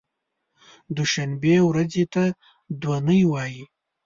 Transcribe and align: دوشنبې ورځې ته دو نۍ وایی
دوشنبې 0.95 1.55
ورځې 1.69 2.03
ته 2.13 2.23
دو 2.81 2.93
نۍ 3.05 3.21
وایی 3.31 3.61